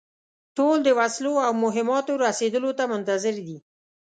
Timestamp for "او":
1.45-1.51